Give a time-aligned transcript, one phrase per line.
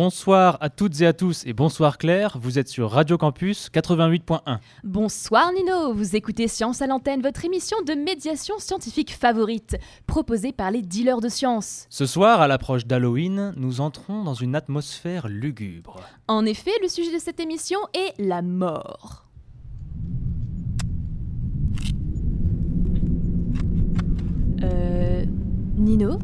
[0.00, 4.60] Bonsoir à toutes et à tous et bonsoir Claire, vous êtes sur Radio Campus 88.1.
[4.84, 9.76] Bonsoir Nino, vous écoutez Science à l'antenne, votre émission de médiation scientifique favorite,
[10.06, 11.88] proposée par les dealers de science.
[11.90, 15.96] Ce soir, à l'approche d'Halloween, nous entrons dans une atmosphère lugubre.
[16.28, 19.26] En effet, le sujet de cette émission est la mort.
[24.62, 25.24] Euh...
[25.76, 26.20] Nino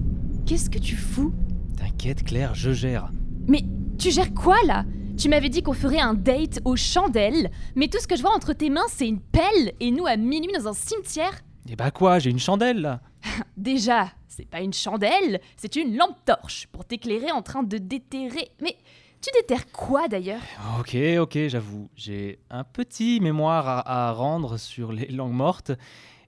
[0.46, 1.34] Qu'est-ce que tu fous?
[1.76, 3.10] T'inquiète Claire, je gère.
[3.48, 3.62] Mais
[3.98, 4.84] tu gères quoi là?
[5.18, 8.34] Tu m'avais dit qu'on ferait un date aux chandelles, mais tout ce que je vois
[8.34, 11.90] entre tes mains c'est une pelle et nous à minuit dans un cimetière Et bah
[11.90, 13.00] quoi, j'ai une chandelle là
[13.56, 18.48] Déjà, c'est pas une chandelle, c'est une lampe torche pour t'éclairer en train de déterrer.
[18.60, 18.76] Mais
[19.20, 20.42] tu déterres quoi d'ailleurs?
[20.80, 25.70] Ok, ok, j'avoue, j'ai un petit mémoire à, à rendre sur les langues mortes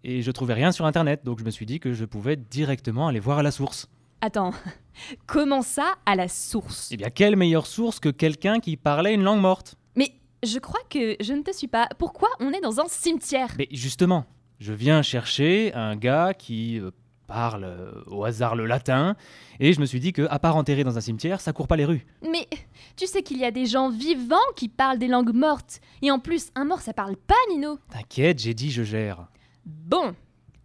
[0.04, 3.08] et je trouvais rien sur internet donc je me suis dit que je pouvais directement
[3.08, 3.88] aller voir à la source.
[4.20, 4.52] Attends,
[5.26, 6.88] comment ça à la source?
[6.90, 9.74] Eh bien, quelle meilleure source que quelqu'un qui parlait une langue morte?
[9.94, 11.88] Mais je crois que je ne te suis pas.
[11.98, 13.54] Pourquoi on est dans un cimetière?
[13.58, 14.24] Mais justement,
[14.58, 16.90] je viens chercher un gars qui euh,
[17.26, 19.16] parle euh, au hasard le latin,
[19.60, 21.76] et je me suis dit que, à part enterrer dans un cimetière, ça court pas
[21.76, 22.06] les rues.
[22.22, 22.48] Mais
[22.96, 25.80] tu sais qu'il y a des gens vivants qui parlent des langues mortes.
[26.02, 27.78] Et en plus, un mort ça parle pas, Nino.
[27.90, 29.26] T'inquiète, j'ai dit je gère.
[29.66, 30.14] Bon,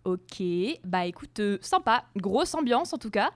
[0.06, 0.44] ok,
[0.84, 3.32] bah écoute, euh, sympa, grosse ambiance en tout cas.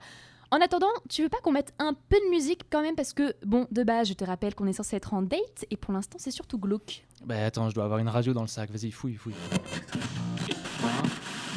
[0.52, 3.34] En attendant, tu veux pas qu'on mette un peu de musique quand même parce que,
[3.44, 6.18] bon, de base, je te rappelle qu'on est censé être en date et pour l'instant
[6.20, 7.04] c'est surtout glauque.
[7.24, 9.34] Bah attends, je dois avoir une radio dans le sac, vas-y, fouille, fouille.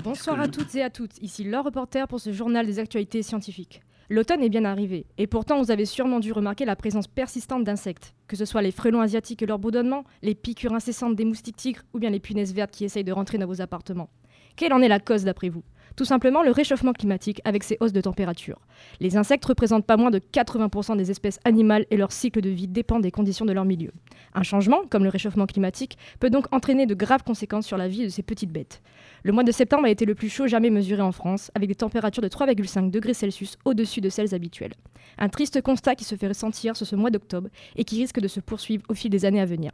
[0.04, 3.82] Bonsoir à toutes et à toutes, ici Laure Reporter pour ce journal des actualités scientifiques.
[4.12, 8.16] L'automne est bien arrivé, et pourtant vous avez sûrement dû remarquer la présence persistante d'insectes,
[8.28, 11.84] que ce soit les frelons asiatiques et leur bourdonnement, les piqûres incessantes des moustiques tigres
[11.94, 14.10] ou bien les punaises vertes qui essayent de rentrer dans vos appartements.
[14.56, 15.64] Quelle en est la cause d'après vous?
[15.96, 18.60] Tout simplement le réchauffement climatique avec ses hausses de température.
[19.02, 22.70] Les insectes représentent pas moins de 80% des espèces animales et leur cycle de vie
[22.70, 23.92] dépend des conditions de leur milieu.
[24.34, 28.06] Un changement, comme le réchauffement climatique, peut donc entraîner de graves conséquences sur la vie
[28.06, 28.82] de ces petites bêtes.
[29.24, 31.76] Le mois de septembre a été le plus chaud jamais mesuré en France, avec des
[31.76, 34.76] températures de 3,5 degrés Celsius au-dessus de celles habituelles.
[35.18, 38.30] Un triste constat qui se fait ressentir sur ce mois d'octobre et qui risque de
[38.30, 39.72] se poursuivre au fil des années à venir.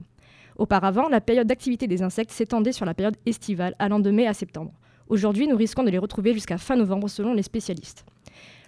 [0.58, 4.34] Auparavant, la période d'activité des insectes s'étendait sur la période estivale, allant de mai à
[4.34, 4.72] septembre.
[5.08, 8.06] Aujourd'hui, nous risquons de les retrouver jusqu'à fin novembre selon les spécialistes.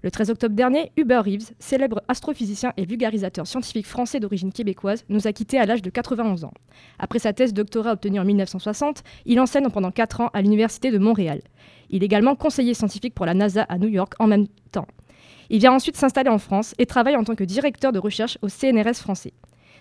[0.03, 5.27] Le 13 octobre dernier, Hubert Reeves, célèbre astrophysicien et vulgarisateur scientifique français d'origine québécoise, nous
[5.27, 6.53] a quittés à l'âge de 91 ans.
[6.99, 10.99] Après sa thèse doctorat obtenue en 1960, il enseigne pendant 4 ans à l'Université de
[10.99, 11.41] Montréal.
[11.89, 14.87] Il est également conseiller scientifique pour la NASA à New York en même temps.
[15.49, 18.49] Il vient ensuite s'installer en France et travaille en tant que directeur de recherche au
[18.49, 19.33] CNRS français.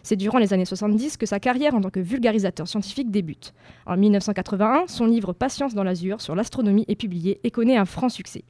[0.06, 3.52] C'est durant les années 70 que sa carrière en tant que vulgarisateur scientifique débute.
[3.86, 8.08] En 1981, son livre Patience dans l'azur sur l'astronomie est publié et connaît un franc
[8.08, 8.44] succès.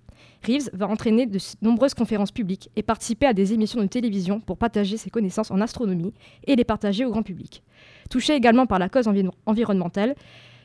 [0.46, 4.58] Reeves va entraîner de nombreuses conférences publiques et participer à des émissions de télévision pour
[4.58, 6.12] partager ses connaissances en astronomie
[6.46, 7.62] et les partager au grand public.
[8.10, 10.14] Touché également par la cause envi environnementale,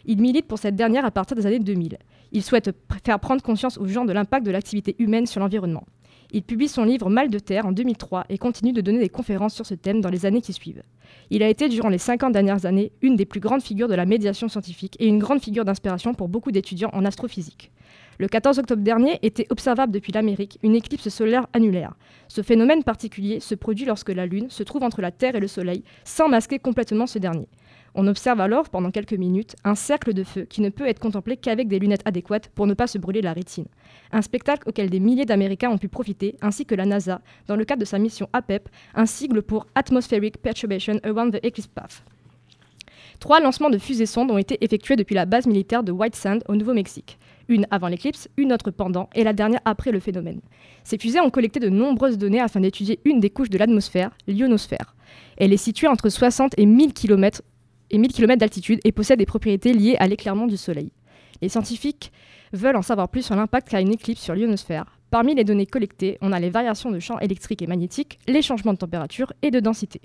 [0.03, 1.99] il milite pour cette dernière à partir des années 2000.
[2.33, 2.69] Il souhaite
[3.05, 5.85] faire prendre conscience aux gens de l'impact de l'activité humaine sur l'environnement.
[6.33, 9.53] Il publie son livre Mal de terre en 2003 et continue de donner des conférences
[9.53, 10.83] sur ce thème dans les années qui suivent.
[11.29, 14.05] Il a été, durant les 50 dernières années, une des plus grandes figures de la
[14.05, 17.69] médiation scientifique et une grande figure d'inspiration pour beaucoup d'étudiants en astrophysique.
[18.17, 21.95] Le 14 octobre dernier était observable depuis l'Amérique une éclipse solaire annulaire.
[22.29, 25.47] Ce phénomène particulier se produit lorsque la Lune se trouve entre la Terre et le
[25.47, 27.49] Soleil sans masquer complètement ce dernier.
[27.93, 31.35] On observe alors, pendant quelques minutes, un cercle de feu qui ne peut être contemplé
[31.35, 33.65] qu'avec des lunettes adéquates pour ne pas se brûler la rétine.
[34.13, 37.65] Un spectacle auquel des milliers d'Américains ont pu profiter, ainsi que la NASA, dans le
[37.65, 42.03] cadre de sa mission APEP, un sigle pour Atmospheric Perturbation Around the Eclipse Path.
[43.19, 46.43] Trois lancements de fusées sondes ont été effectués depuis la base militaire de White Sand
[46.47, 47.19] au Nouveau-Mexique.
[47.49, 50.41] Une avant l'éclipse, une autre pendant et la dernière après le phénomène.
[50.83, 54.95] Ces fusées ont collecté de nombreuses données afin d'étudier une des couches de l'atmosphère, l'ionosphère.
[55.37, 57.43] Elle est située entre 60 et 1000 km
[57.91, 60.91] et 1000 km d'altitude et possède des propriétés liées à l'éclairement du Soleil.
[61.41, 62.11] Les scientifiques
[62.53, 64.97] veulent en savoir plus sur l'impact qu'a une éclipse sur l'ionosphère.
[65.09, 68.73] Parmi les données collectées, on a les variations de champs électriques et magnétiques, les changements
[68.73, 70.01] de température et de densité.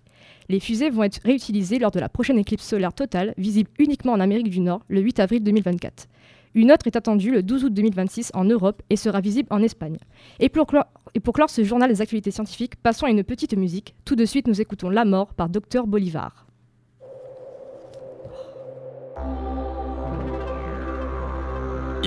[0.49, 4.21] Les fusées vont être réutilisées lors de la prochaine éclipse solaire totale, visible uniquement en
[4.21, 6.09] Amérique du Nord le 8 avril 2024.
[6.55, 9.99] Une autre est attendue le 12 août 2026 en Europe et sera visible en Espagne.
[10.41, 13.95] Et pour, clore, ce journal des actualités scientifiques, passons à une petite musique.
[14.07, 16.46] Tout de suite, nous écoutons La mort par Dr Bolivar.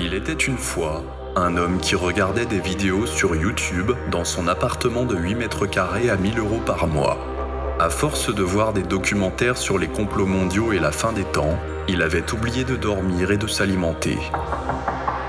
[0.02, 1.04] Il était une fois
[1.36, 6.10] un homme qui regardait des vidéos sur YouTube dans son appartement de 8 mètres carrés
[6.10, 7.18] à 1000 euros par mois.
[7.80, 11.60] À force de voir des documentaires sur les complots mondiaux et la fin des temps,
[11.90, 14.18] il avait oublié de dormir et de s'alimenter.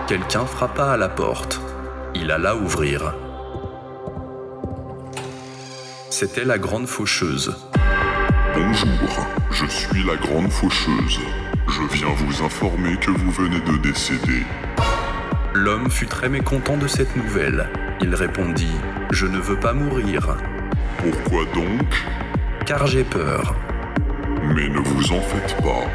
[0.07, 1.61] Quelqu'un frappa à la porte.
[2.15, 3.13] Il alla ouvrir.
[6.11, 7.57] C'était la grande faucheuse.
[8.55, 11.21] Bonjour, je suis la grande faucheuse.
[11.69, 14.43] Je viens vous informer que vous venez de décéder.
[15.55, 17.69] L'homme fut très mécontent de cette nouvelle.
[18.01, 18.75] Il répondit
[19.13, 20.37] Je ne veux pas mourir,
[20.99, 22.05] Pourquoi donc?
[22.67, 23.55] Car j'ai peur.
[24.43, 25.87] Mais ne vous en faites pas.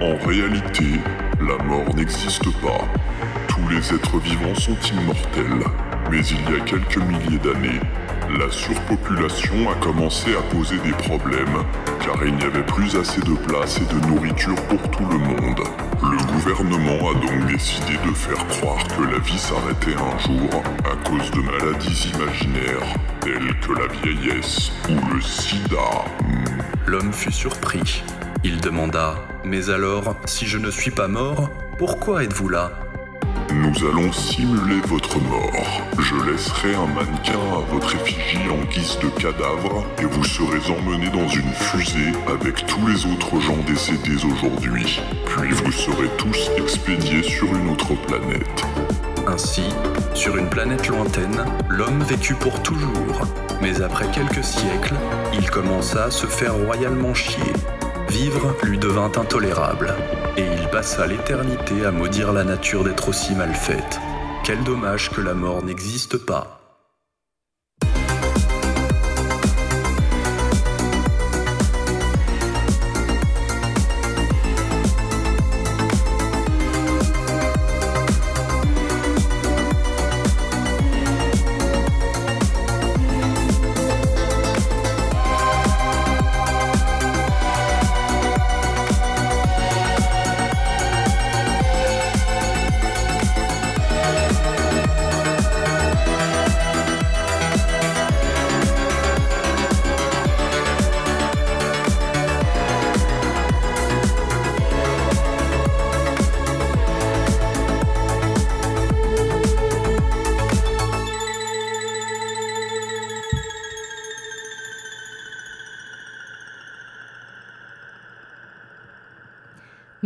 [0.00, 1.00] En réalité,
[1.40, 2.88] la mort n'existe pas.
[3.48, 5.64] Tous les êtres vivants sont immortels.
[6.10, 7.80] Mais il y a quelques milliers d'années,
[8.36, 11.64] la surpopulation a commencé à poser des problèmes,
[12.04, 15.60] car il n'y avait plus assez de place et de nourriture pour tout le monde.
[16.02, 21.08] Le gouvernement a donc décidé de faire croire que la vie s'arrêtait un jour à
[21.08, 26.04] cause de maladies imaginaires, telles que la vieillesse ou le sida.
[26.86, 28.02] L'homme fut surpris.
[28.44, 32.87] Il demanda Mais alors, si je ne suis pas mort, pourquoi êtes-vous là?
[33.52, 35.82] Nous allons simuler votre mort.
[35.98, 41.08] Je laisserai un mannequin à votre effigie en guise de cadavre et vous serez emmené
[41.08, 45.00] dans une fusée avec tous les autres gens décédés aujourd'hui.
[45.24, 48.64] Puis vous serez tous expédiés sur une autre planète.
[49.26, 49.64] Ainsi,
[50.14, 53.26] sur une planète lointaine, l'homme vécut pour toujours.
[53.62, 54.94] Mais après quelques siècles,
[55.32, 57.52] il commença à se faire royalement chier.
[58.08, 59.94] Vivre lui devint intolérable,
[60.38, 63.98] et il passa l'éternité à maudire la nature d'être aussi mal faite.
[64.44, 66.67] Quel dommage que la mort n'existe pas.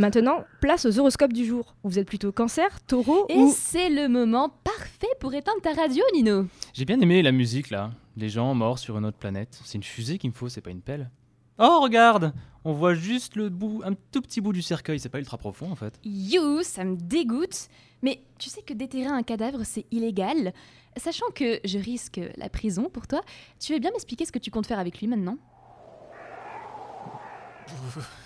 [0.03, 1.77] Maintenant, place aux horoscopes du jour.
[1.85, 3.53] Vous êtes plutôt cancer, taureau Et ou...
[3.57, 6.47] c'est le moment parfait pour éteindre ta radio, Nino.
[6.75, 7.93] J'ai bien aimé la musique là.
[8.17, 9.61] Les gens morts sur une autre planète.
[9.65, 11.09] C'est une fusée qu'il me faut, c'est pas une pelle.
[11.57, 14.99] Oh, regarde On voit juste le bout, un tout petit bout du cercueil.
[14.99, 16.01] C'est pas ultra profond en fait.
[16.05, 17.69] You, ça me dégoûte.
[18.03, 20.53] Mais tu sais que déterrer un cadavre, c'est illégal.
[20.97, 23.21] Sachant que je risque la prison pour toi,
[23.61, 25.39] tu veux bien m'expliquer ce que tu comptes faire avec lui maintenant?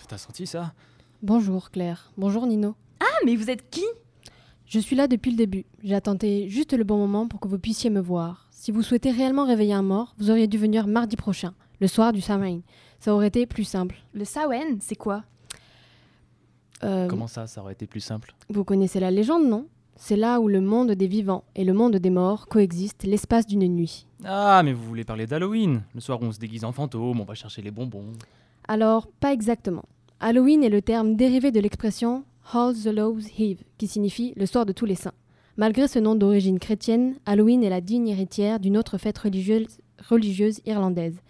[0.09, 0.73] T'as senti ça?
[1.23, 2.75] Bonjour Claire, bonjour Nino.
[3.00, 3.85] Ah, mais vous êtes qui?
[4.66, 5.64] Je suis là depuis le début.
[5.82, 8.49] J'ai attendu juste le bon moment pour que vous puissiez me voir.
[8.50, 12.12] Si vous souhaitez réellement réveiller un mort, vous auriez dû venir mardi prochain, le soir
[12.12, 12.61] du Samhain.
[13.00, 13.96] Ça aurait été plus simple.
[14.12, 15.23] Le Sawen, c'est quoi?
[16.82, 18.35] Euh, Comment ça, ça aurait été plus simple?
[18.50, 19.66] Vous connaissez la légende, non?
[19.99, 23.66] C'est là où le monde des vivants et le monde des morts coexistent l'espace d'une
[23.66, 24.06] nuit.
[24.25, 27.25] Ah, mais vous voulez parler d'Halloween Le soir où on se déguise en fantôme, on
[27.25, 28.12] va chercher les bonbons.
[28.68, 29.85] Alors, pas exactement.
[30.18, 34.64] Halloween est le terme dérivé de l'expression All the Hallows Eve, qui signifie le soir
[34.64, 35.12] de tous les saints.
[35.58, 40.61] Malgré ce nom d'origine chrétienne, Halloween est la digne héritière d'une autre fête religieuse, religieuse
[40.64, 41.20] irlandaise.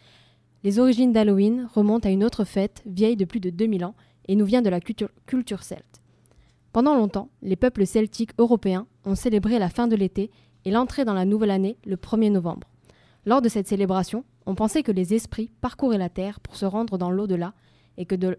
[0.63, 3.97] Les origines d'Halloween remontent à une autre fête vieille de plus de 2000 ans
[4.29, 6.01] et nous vient de la culture, culture celte.
[6.73, 10.31] Pendant longtemps, les peuples celtiques européens ont célébré la fin de l'été
[10.65, 12.69] et l'entrée dans la nouvelle année le 1er novembre.
[13.25, 16.99] Lors de cette célébration, on pensait que les esprits parcouraient la terre pour se rendre
[16.99, 17.53] dans l'au-delà
[17.99, 18.39] et que de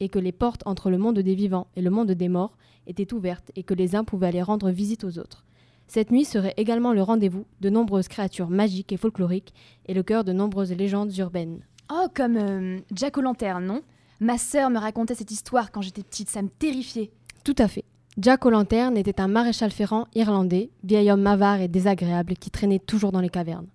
[0.00, 3.12] et que les portes entre le monde des vivants et le monde des morts étaient
[3.12, 5.44] ouvertes et que les uns pouvaient aller rendre visite aux autres.
[5.88, 9.54] Cette nuit serait également le rendez-vous de nombreuses créatures magiques et folkloriques
[9.86, 11.60] et le cœur de nombreuses légendes urbaines.
[11.92, 13.82] Oh, comme euh, Jack O'Lantern, non?
[14.18, 17.10] Ma sœur me racontait cette histoire quand j'étais petite, ça me terrifiait.
[17.44, 17.84] Tout à fait.
[18.18, 23.12] Jack O'Lantern était un maréchal ferrant irlandais, vieil homme avare et désagréable qui traînait toujours
[23.12, 23.68] dans les cavernes.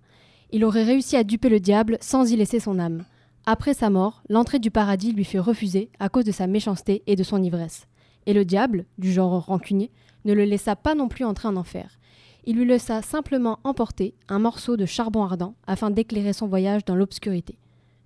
[0.50, 3.04] Il aurait réussi à duper le diable sans y laisser son âme.
[3.44, 7.16] Après sa mort, l'entrée du paradis lui fut refusée à cause de sa méchanceté et
[7.16, 7.88] de son ivresse.
[8.26, 9.90] Et le diable, du genre rancunier,
[10.24, 11.98] ne le laissa pas non plus entrer en enfer.
[12.44, 16.94] Il lui laissa simplement emporter un morceau de charbon ardent afin d'éclairer son voyage dans
[16.94, 17.58] l'obscurité.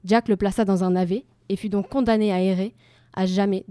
[0.04, 2.74] Jack le plaça dans un navet et fut donc condamné à errer
[3.12, 3.64] à jamais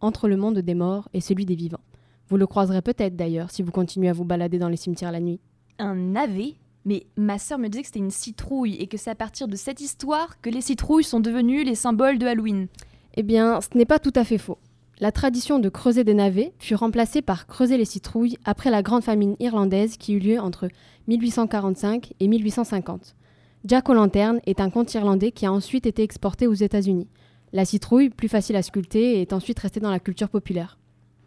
[0.00, 1.80] entre le monde des morts et celui des vivants.
[2.28, 5.20] Vous le croiserez peut-être d'ailleurs si vous continuez à vous balader dans les cimetières la
[5.20, 5.40] nuit.
[5.78, 6.54] Un navet?
[6.86, 9.56] Mais ma sœur me disait que c'était une citrouille et que c'est à partir de
[9.56, 12.68] cette histoire que les citrouilles sont devenues les symboles de Halloween.
[13.16, 14.58] Eh bien, ce n'est pas tout à fait faux.
[15.00, 19.02] La tradition de creuser des navets fut remplacée par creuser les citrouilles après la grande
[19.02, 20.68] famine irlandaise qui eut lieu entre
[21.08, 23.16] 1845 et 1850.
[23.64, 27.08] Jack O'Lantern est un conte irlandais qui a ensuite été exporté aux États-Unis.
[27.52, 30.78] La citrouille, plus facile à sculpter, est ensuite restée dans la culture populaire.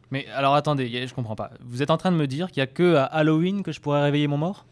[0.09, 1.51] Mais alors attendez, je comprends pas.
[1.61, 3.81] Vous êtes en train de me dire qu'il y a que à Halloween que je
[3.81, 4.65] pourrais réveiller mon mort?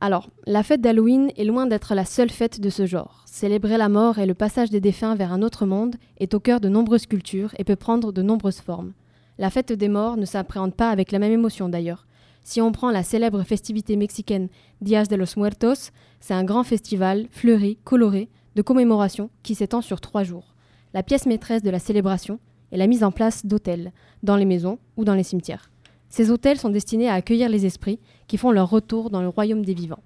[0.00, 3.22] Alors, la fête d'Halloween est loin d'être la seule fête de ce genre.
[3.26, 6.60] Célébrer la mort et le passage des défunts vers un autre monde est au cœur
[6.60, 8.92] de nombreuses cultures et peut prendre de nombreuses formes.
[9.38, 12.06] La fête des morts ne s'appréhende pas avec la même émotion d'ailleurs.
[12.42, 14.48] Si on prend la célèbre festivité mexicaine
[14.80, 20.00] Días de los Muertos, c'est un grand festival fleuri, coloré, de commémoration qui s'étend sur
[20.00, 20.54] trois jours.
[20.92, 22.38] La pièce maîtresse de la célébration
[22.70, 25.70] est la mise en place d'hôtels, dans les maisons ou dans les cimetières.
[26.08, 29.64] Ces hôtels sont destinés à accueillir les esprits qui font leur retour dans le royaume
[29.64, 30.02] des vivants.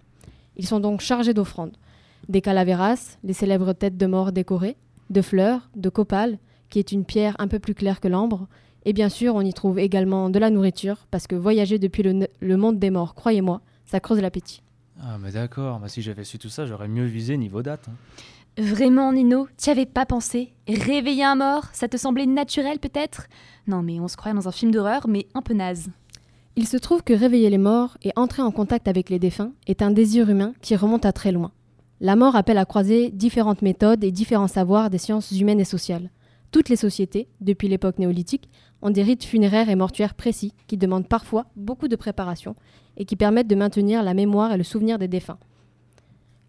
[0.57, 1.77] Ils sont donc chargés d'offrandes.
[2.29, 4.77] Des calaveras, les célèbres têtes de mort décorées,
[5.11, 6.39] de fleurs, de copal,
[6.69, 8.47] qui est une pierre un peu plus claire que l'ambre,
[8.85, 12.57] et bien sûr on y trouve également de la nourriture, parce que voyager depuis le,
[12.57, 14.63] monde des morts, croyez-moi, ça creuse l'appétit.
[15.01, 17.89] Ah mais d'accord, bah, si j'avais su tout ça, j'aurais mieux visé niveau date.
[17.89, 17.95] hein.
[18.59, 20.53] Vraiment, Nino, t'y avais pas pensé?
[20.67, 23.29] Réveiller un mort, ça te semblait naturel peut-être?
[23.69, 25.91] Non, mais on se croyait dans un film d'horreur, mais un peu naze.
[26.57, 29.81] Il se trouve que réveiller les morts et entrer en contact avec les défunts est
[29.81, 31.53] un désir humain qui remonte à très loin.
[32.01, 36.11] La mort appelle à croiser différentes méthodes et différents savoirs des sciences humaines et sociales.
[36.51, 38.51] Toutes les sociétés, depuis l'époque néolithique,
[38.83, 42.57] ont des rites funéraires et mortuaires précis qui demandent parfois beaucoup de préparation
[42.97, 45.39] et qui permettent de maintenir la mémoire et le souvenir des défunts.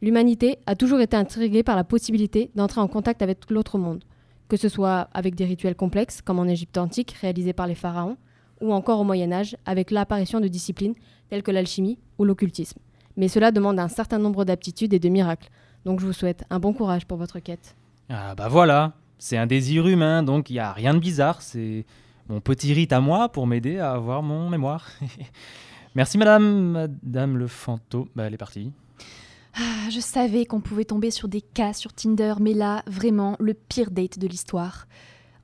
[0.01, 4.03] L'humanité a toujours été intriguée par la possibilité d'entrer en contact avec l'autre monde,
[4.48, 8.18] que ce soit avec des rituels complexes, comme en Égypte antique réalisés par les pharaons,
[8.62, 10.96] ou encore au Moyen Âge avec l'apparition de disciplines
[11.29, 12.79] telles que l'alchimie ou l'occultisme.
[13.18, 15.50] Mais cela demande un certain nombre d'aptitudes et de miracles.
[15.86, 17.75] Donc je vous souhaite un bon courage pour votre quête.
[18.10, 21.86] Ah bah voilà, c'est un désir humain, donc il n'y a rien de bizarre, c'est
[22.29, 24.88] mon petit rite à moi pour m'aider à avoir mon mémoire.
[25.96, 28.72] Merci madame, madame le fantôme, bah elle est partie.
[29.56, 33.53] Ah, je savais qu'on pouvait tomber sur des cas sur Tinder, mais là, vraiment, le
[33.53, 34.88] pire date de l'histoire.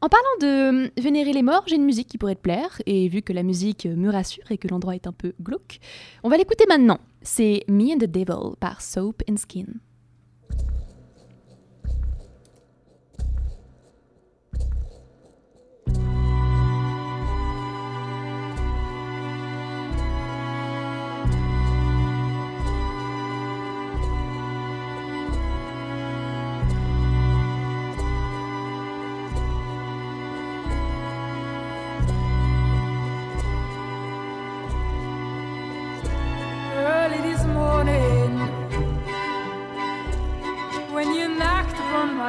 [0.02, 3.08] En parlant de euh, vénérer les morts, j'ai une musique qui pourrait te plaire, et
[3.08, 5.80] vu que la musique me rassure et que l'endroit est un peu glauque,
[6.24, 7.00] on va l'écouter maintenant.
[7.22, 9.66] C'est Me and the Devil par Soap and Skin.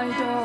[0.07, 0.36] I don't.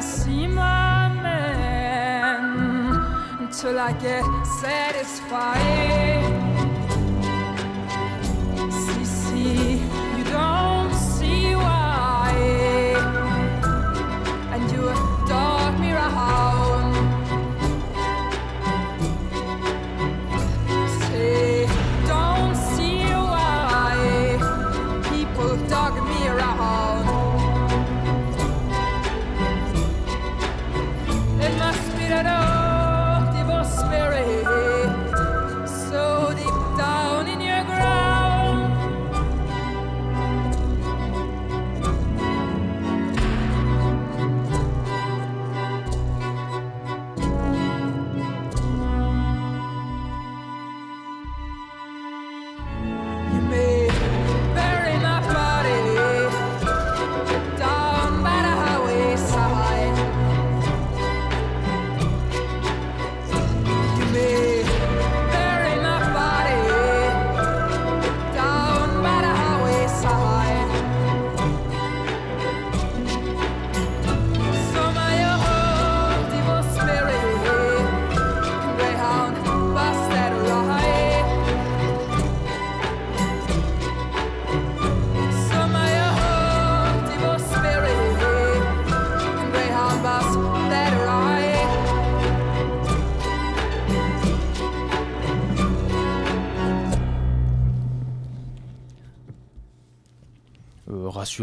[0.00, 2.44] See my man
[3.40, 4.24] until I get
[4.60, 6.29] satisfied.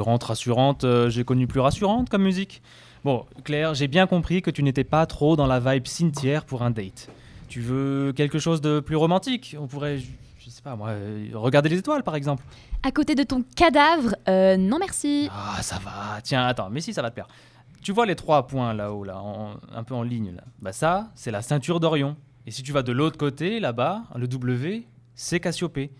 [0.01, 2.61] Rassurante, rassurante, euh, j'ai connu plus rassurante comme musique.
[3.03, 6.61] Bon, Claire, j'ai bien compris que tu n'étais pas trop dans la vibe cimetière pour
[6.63, 7.09] un date.
[7.47, 9.55] Tu veux quelque chose de plus romantique?
[9.59, 10.07] On pourrait, je,
[10.39, 12.43] je sais pas moi, euh, regarder les étoiles par exemple.
[12.83, 15.29] À côté de ton cadavre, euh, non merci.
[15.31, 16.19] Ah, ça va.
[16.23, 17.27] Tiens, attends, mais si ça va te plaire.
[17.81, 20.43] Tu vois les trois points là-haut, là, en- un peu en ligne là.
[20.59, 22.17] Bah ça, c'est la ceinture d'Orion.
[22.45, 24.85] Et si tu vas de l'autre côté, là-bas, le W,
[25.15, 25.91] c'est Cassiopée.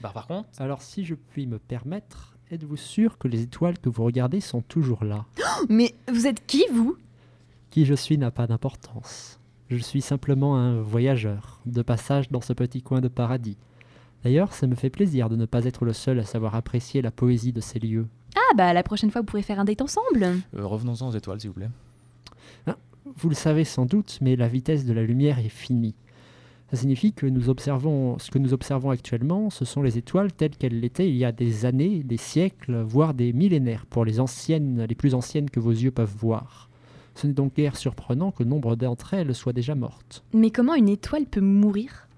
[0.00, 3.88] Bah par contre, Alors, si je puis me permettre, êtes-vous sûr que les étoiles que
[3.88, 5.24] vous regardez sont toujours là?
[5.68, 6.96] Mais vous êtes qui, vous?
[7.70, 9.38] Qui je suis n'a pas d'importance.
[9.68, 13.56] Je suis simplement un voyageur, de passage dans ce petit coin de paradis.
[14.24, 17.12] D'ailleurs, ça me fait plaisir de ne pas être le seul à savoir apprécier la
[17.12, 18.08] poésie de ces lieux.
[18.34, 20.24] Ah bah la prochaine fois, vous pourrez faire un date ensemble.
[20.56, 21.70] euh, revenons-en aux étoiles, s'il vous plaît.
[23.16, 25.94] Vous le savez sans doute, mais la vitesse de la lumière est finie.
[26.70, 30.56] Ça signifie que nous observons, ce que nous observons actuellement, ce sont les étoiles telles
[30.56, 34.86] qu'elles l'étaient il y a des années, des siècles, voire des millénaires, pour les anciennes,
[34.88, 36.70] les plus anciennes que vos yeux peuvent voir.
[37.16, 40.22] Ce n'est donc guère surprenant que nombre d'entre elles soient déjà mortes.
[40.32, 42.08] Mais comment une étoile peut mourir?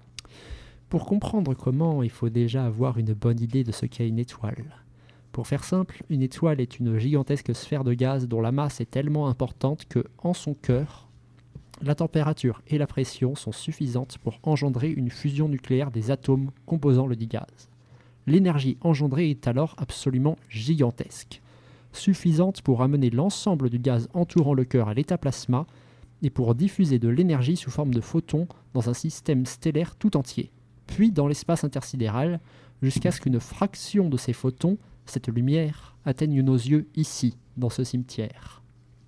[0.87, 4.83] Pour comprendre comment, il faut déjà avoir une bonne idée de ce qu'est une étoile.
[5.31, 8.91] Pour faire simple, une étoile est une gigantesque sphère de gaz dont la masse est
[8.91, 11.07] tellement importante que, en son cœur,
[11.85, 17.07] la température et la pression sont suffisantes pour engendrer une fusion nucléaire des atomes composant
[17.07, 17.69] le dit gaz.
[18.25, 21.41] L'énergie engendrée est alors absolument gigantesque,
[21.91, 25.67] suffisante pour amener l'ensemble du gaz entourant le cœur à l'état plasma
[26.21, 30.51] et pour diffuser de l'énergie sous forme de photons dans un système stellaire tout entier,
[30.87, 32.39] puis dans l'espace intersidéral,
[32.81, 37.83] jusqu'à ce qu'une fraction de ces photons, cette lumière, atteigne nos yeux ici, dans ce
[37.83, 38.62] cimetière.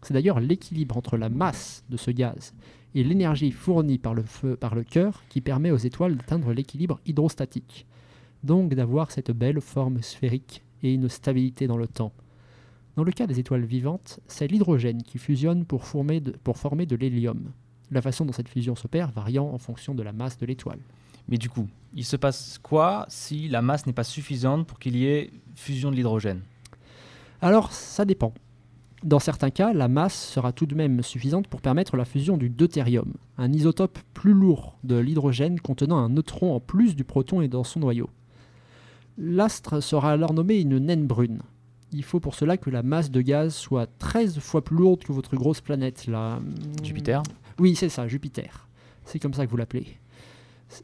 [0.06, 2.54] C'est d'ailleurs l'équilibre entre la masse de ce gaz
[2.94, 7.00] et l'énergie fournie par le feu par le cœur qui permet aux étoiles d'atteindre l'équilibre
[7.08, 7.88] hydrostatique,
[8.44, 12.13] donc d'avoir cette belle forme sphérique et une stabilité dans le temps.
[12.96, 16.86] Dans le cas des étoiles vivantes, c'est l'hydrogène qui fusionne pour former de, pour former
[16.86, 17.52] de l'hélium,
[17.89, 20.82] la façon dont cette fusion s'opère variant en fonction de la masse de l'étoile.
[21.30, 24.98] Mais du coup, il se passe quoi si la masse n'est pas suffisante pour qu'il
[24.98, 26.41] y ait fusion de l'hydrogène?
[27.41, 28.36] Alors, ça dépend.
[29.06, 32.50] Dans certains cas, la masse sera tout de même suffisante pour permettre la fusion du
[32.50, 37.48] deutérium, un isotope plus lourd de l'hydrogène contenant un neutron en plus du proton et
[37.48, 38.10] dans son noyau.
[39.20, 41.44] L'astre sera alors nommé une naine brune.
[41.91, 45.13] Il faut pour cela que la masse de gaz soit 13 fois plus lourde que
[45.13, 46.39] votre grosse planète, la...
[46.82, 47.22] Jupiter
[47.60, 48.68] Oui, c'est ça, Jupiter.
[49.04, 50.00] C'est comme ça que vous l'appelez.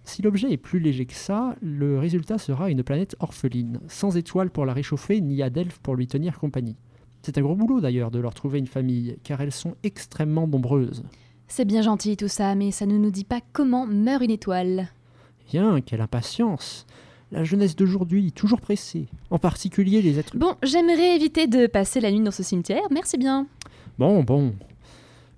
[0.05, 4.51] Si l'objet est plus léger que ça, le résultat sera une planète orpheline, sans étoiles
[4.51, 6.77] pour la réchauffer ni Adelphes pour lui tenir compagnie.
[7.23, 11.03] C'est un gros boulot d'ailleurs de leur trouver une famille, car elles sont extrêmement nombreuses.
[11.47, 14.87] C'est bien gentil tout ça, mais ça ne nous dit pas comment meurt une étoile.
[15.51, 16.87] Bien, quelle impatience
[17.31, 20.35] La jeunesse d'aujourd'hui, toujours pressée, en particulier les êtres...
[20.35, 23.45] Bon, j'aimerais éviter de passer la nuit dans ce cimetière, merci bien.
[23.99, 24.55] Bon, bon.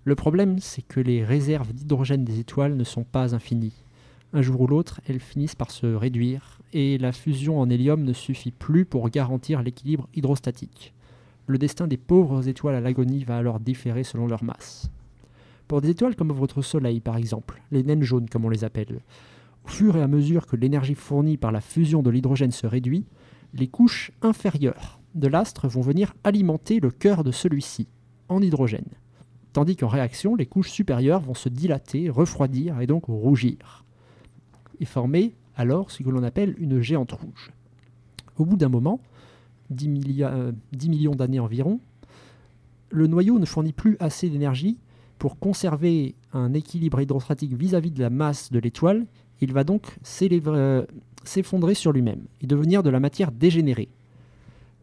[0.05, 3.83] Le problème, c'est que les réserves d'hydrogène des étoiles ne sont pas infinies.
[4.31, 8.13] Un jour ou l'autre, elles finissent par se réduire, et la fusion en hélium ne
[8.13, 10.93] suffit plus pour garantir l'équilibre hydrostatique.
[11.45, 14.89] Le destin des pauvres étoiles à l'agonie va alors différer selon leur masse.
[15.67, 19.01] Pour des étoiles comme votre Soleil, par exemple, les naines jaunes comme on les appelle,
[19.65, 23.05] au fur et à mesure que l'énergie fournie par la fusion de l'hydrogène se réduit,
[23.53, 27.87] les couches inférieures de l'astre vont venir alimenter le cœur de celui-ci,
[28.29, 28.89] en hydrogène.
[29.51, 33.85] Tandis qu'en réaction, les couches supérieures vont se dilater, refroidir et donc rougir.
[34.79, 37.51] Et former alors ce que l'on appelle une géante rouge.
[38.37, 38.99] Au bout d'un moment,
[39.73, 41.79] 10, millia- euh, 10 millions d'années environ,
[42.89, 44.77] le noyau ne fournit plus assez d'énergie
[45.19, 49.05] pour conserver un équilibre hydrostatique vis-à-vis de la masse de l'étoile.
[49.41, 50.85] Il va donc euh,
[51.23, 53.89] s'effondrer sur lui-même et devenir de la matière dégénérée.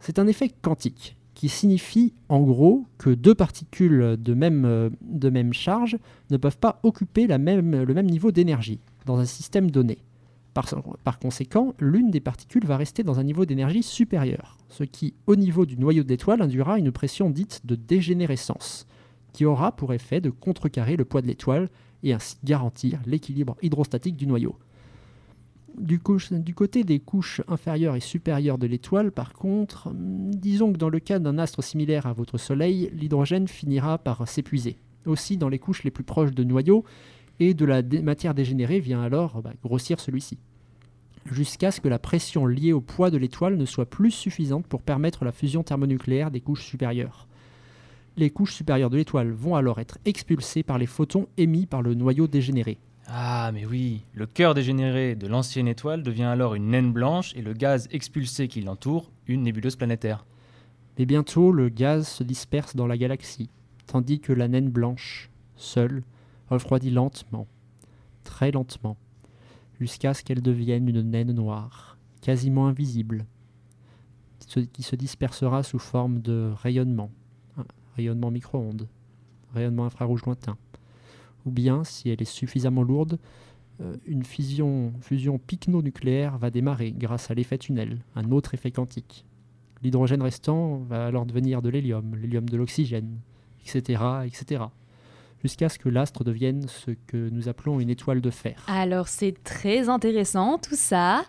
[0.01, 5.97] C'est un effet quantique qui signifie en gros que deux particules de même, euh, charge
[6.31, 9.99] ne peuvent pas occuper le même niveau d'énergie dans un système donné.
[10.53, 15.37] Par, conséquent, l'une des particules va rester dans un niveau d'énergie supérieur, ce qui, au
[15.37, 18.87] niveau du noyau d'étoile, induira une pression dite de dégénérescence,
[19.33, 21.69] qui aura pour effet de contrecarrer le poids de l'étoile
[22.03, 24.57] et ainsi garantir l'équilibre hydrostatique du noyau.
[25.79, 30.79] Du, du côté des couches inférieures et supérieures de l'étoile, par contre, hum, disons que
[30.79, 34.79] dans le cas d'un astre similaire à votre Soleil, l'hydrogène finira par s'épuiser.
[35.07, 36.85] Aussi, dans les couches les plus proches de noyau,
[37.41, 40.39] et de la matière dégénérée vient alors bah, grossir celui-ci.
[41.31, 44.83] Jusqu'à ce que la pression liée au poids de l'étoile ne soit plus suffisante pour
[44.83, 47.27] permettre la fusion thermonucléaire des couches supérieures.
[48.17, 51.95] Les couches supérieures de l'étoile vont alors être expulsées par les photons émis par le
[51.95, 52.79] noyau dégénéré.
[53.07, 57.43] Ah, mais oui, le cœur dégénéré de l'ancienne étoile devient alors une naine blanche et
[57.43, 60.27] le gaz expulsé qui l'entoure, une nébuleuse planétaire.
[60.99, 63.51] Mais bientôt, le gaz se disperse dans la galaxie,
[63.87, 66.03] tandis que la naine blanche, seule,
[66.51, 67.47] refroidit lentement,
[68.25, 68.97] très lentement,
[69.81, 73.25] jusqu'à ce qu'elle devienne une naine noire, quasiment invisible,
[74.73, 77.11] qui se dispersera sous forme de rayonnement,
[77.57, 77.65] un
[77.97, 78.89] rayonnement micro-ondes,
[79.55, 80.57] rayonnement infrarouge lointain.
[81.47, 83.19] Ou bien, si elle est suffisamment lourde,
[83.81, 84.93] euh, une fusion,
[85.47, 89.25] picno-nucléaire va démarrer grâce à l'effet tunnel, un autre effet quantique.
[89.83, 93.21] L'hydrogène restant va alors devenir de l'hélium, l'hélium de l'oxygène,
[93.65, 94.65] etc., etc.
[95.43, 98.63] Jusqu'à ce que l'astre devienne ce que nous appelons une étoile de fer.
[98.67, 101.25] Alors c'est très intéressant tout ça.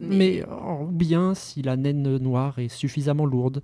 [0.00, 3.62] Mais oh, bien si la naine noire est suffisamment lourde,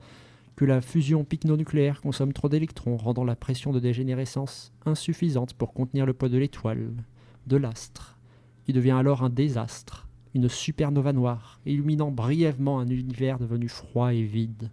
[0.54, 6.06] que la fusion picno-nucléaire consomme trop d'électrons, rendant la pression de dégénérescence insuffisante pour contenir
[6.06, 6.90] le poids de l'étoile,
[7.46, 8.18] de l'astre,
[8.64, 14.22] qui devient alors un désastre, une supernova noire, illuminant brièvement un univers devenu froid et
[14.22, 14.70] vide.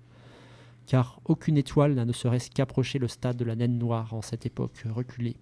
[0.86, 4.46] Car aucune étoile n'a ne serait-ce qu'approché le stade de la naine noire en cette
[4.46, 5.38] époque reculée.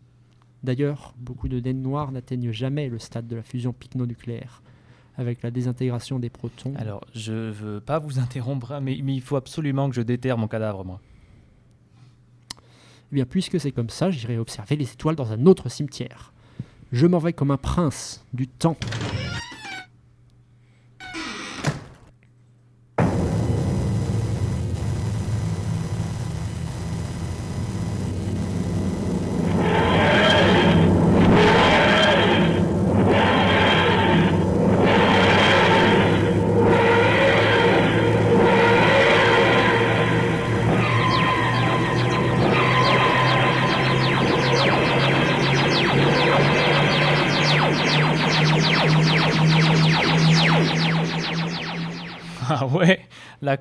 [0.63, 4.62] D'ailleurs, beaucoup de naines noires n'atteignent jamais le stade de la fusion picno-nucléaire,
[5.17, 6.73] avec la désintégration des protons.
[6.77, 10.47] Alors, je veux pas vous interrompre, mais, mais il faut absolument que je déterre mon
[10.47, 11.01] cadavre, moi.
[13.12, 16.34] Eh bien, puisque c'est comme ça, j'irai observer les étoiles dans un autre cimetière.
[16.93, 18.77] Je m'en vais comme un prince du temps.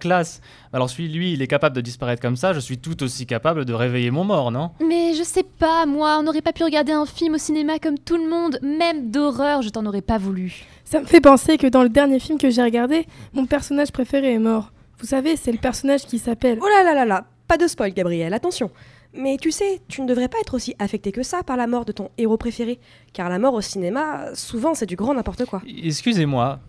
[0.02, 0.40] Classe.
[0.72, 3.64] Alors celui lui, il est capable de disparaître comme ça, je suis tout aussi capable
[3.64, 4.72] de réveiller mon mort, non?
[4.86, 7.98] Mais je sais pas, moi, on n'aurait pas pu regarder un film au cinéma comme
[7.98, 10.64] tout le monde, même d'horreur, je t'en aurais pas voulu.
[10.84, 14.34] Ça me fait penser que dans le dernier film que j'ai regardé, mon personnage préféré
[14.34, 14.72] est mort.
[14.98, 16.58] Vous savez, c'est le personnage qui s'appelle.
[16.60, 18.70] Oh là là là là, pas de spoil, Gabriel, attention.
[19.14, 21.84] Mais tu sais, tu ne devrais pas être aussi affecté que ça par la mort
[21.84, 22.78] de ton héros préféré.
[23.12, 25.60] Car la mort au cinéma, souvent, c'est du grand n'importe quoi.
[25.66, 26.60] Excusez-moi,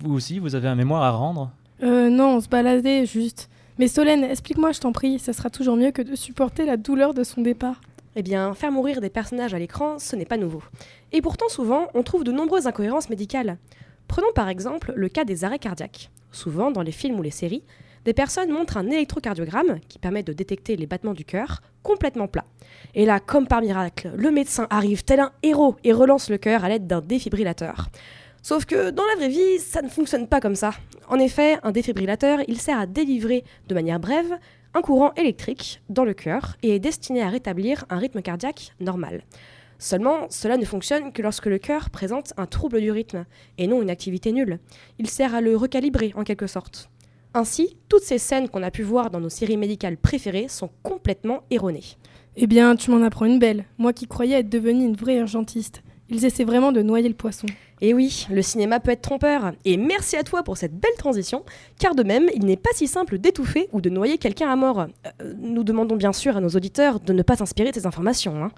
[0.00, 1.50] vous aussi, vous avez un mémoire à rendre?
[1.82, 3.48] Euh, non, on se baladait juste.
[3.78, 7.14] Mais Solène, explique-moi, je t'en prie, ça sera toujours mieux que de supporter la douleur
[7.14, 7.80] de son départ.
[8.16, 10.62] Eh bien, faire mourir des personnages à l'écran, ce n'est pas nouveau.
[11.12, 13.56] Et pourtant, souvent, on trouve de nombreuses incohérences médicales.
[14.08, 16.10] Prenons par exemple le cas des arrêts cardiaques.
[16.32, 17.62] Souvent, dans les films ou les séries,
[18.04, 22.44] des personnes montrent un électrocardiogramme qui permet de détecter les battements du cœur complètement plat.
[22.94, 26.64] Et là, comme par miracle, le médecin arrive tel un héros et relance le cœur
[26.64, 27.88] à l'aide d'un défibrillateur.
[28.42, 30.72] Sauf que dans la vraie vie, ça ne fonctionne pas comme ça.
[31.08, 34.38] En effet, un défibrillateur, il sert à délivrer de manière brève
[34.72, 39.22] un courant électrique dans le cœur et est destiné à rétablir un rythme cardiaque normal.
[39.78, 43.24] Seulement, cela ne fonctionne que lorsque le cœur présente un trouble du rythme
[43.58, 44.58] et non une activité nulle.
[44.98, 46.90] Il sert à le recalibrer en quelque sorte.
[47.32, 51.44] Ainsi, toutes ces scènes qu'on a pu voir dans nos séries médicales préférées sont complètement
[51.50, 51.96] erronées.
[52.36, 53.64] Eh bien, tu m'en apprends une belle.
[53.78, 55.82] Moi qui croyais être devenue une vraie urgentiste.
[56.10, 57.46] Ils essaient vraiment de noyer le poisson.
[57.82, 59.52] Et oui, le cinéma peut être trompeur.
[59.64, 61.44] Et merci à toi pour cette belle transition,
[61.78, 64.80] car de même, il n'est pas si simple d'étouffer ou de noyer quelqu'un à mort.
[64.80, 68.44] Euh, nous demandons bien sûr à nos auditeurs de ne pas s'inspirer de ces informations.
[68.44, 68.50] hein.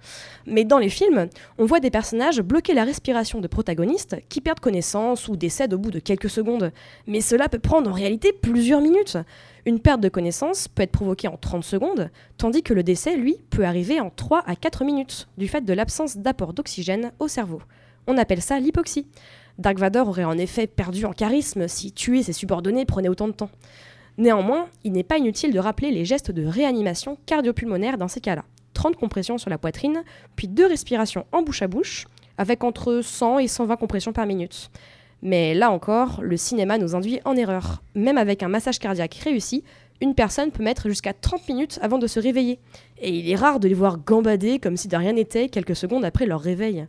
[0.47, 4.61] Mais dans les films, on voit des personnages bloquer la respiration de protagonistes qui perdent
[4.61, 6.73] connaissance ou décèdent au bout de quelques secondes.
[7.07, 9.19] Mais cela peut prendre en réalité plusieurs minutes.
[9.65, 13.37] Une perte de connaissance peut être provoquée en 30 secondes, tandis que le décès, lui,
[13.51, 17.63] peut arriver en 3 à 4 minutes, du fait de l'absence d'apport d'oxygène au cerveau.
[18.09, 19.07] On appelle ça l'hypoxie.
[19.59, 23.35] Dark Vador aurait en effet perdu en charisme si tuer ses subordonnés prenait autant de
[23.35, 23.51] temps.
[24.19, 28.45] Néanmoins, il n'est pas inutile de rappeler les gestes de réanimation cardiopulmonaire dans ces cas-là.
[28.75, 30.03] 30 compressions sur la poitrine,
[30.35, 34.71] puis 2 respirations en bouche à bouche, avec entre 100 et 120 compressions par minute.
[35.23, 37.83] Mais là encore, le cinéma nous induit en erreur.
[37.95, 39.63] Même avec un massage cardiaque réussi,
[40.01, 42.59] une personne peut mettre jusqu'à 30 minutes avant de se réveiller.
[42.99, 46.05] Et il est rare de les voir gambader comme si de rien n'était quelques secondes
[46.05, 46.87] après leur réveil.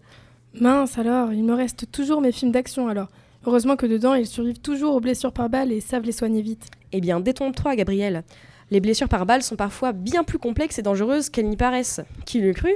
[0.59, 3.09] Mince alors, il me reste toujours mes films d'action alors.
[3.45, 6.67] Heureusement que dedans, ils survivent toujours aux blessures par balle et savent les soigner vite.
[6.91, 8.23] Eh bien, détrompe-toi, Gabriel.
[8.71, 12.01] Les blessures par balle sont parfois bien plus complexes et dangereuses qu'elles n'y paraissent.
[12.25, 12.71] Qui l'eût cru?